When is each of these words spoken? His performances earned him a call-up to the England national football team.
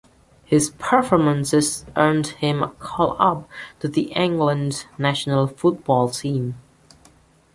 His 0.43 0.71
performances 0.79 1.85
earned 1.95 2.25
him 2.41 2.63
a 2.63 2.69
call-up 2.69 3.47
to 3.81 3.87
the 3.87 4.11
England 4.13 4.87
national 4.97 5.45
football 5.45 6.09
team. 6.09 6.55